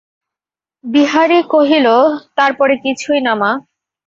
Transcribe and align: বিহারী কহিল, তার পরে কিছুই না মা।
বিহারী 0.83 1.39
কহিল, 1.53 1.87
তার 2.37 2.51
পরে 2.53 2.75
কিছুই 2.85 3.19
না 3.21 3.33
মা। 3.35 3.51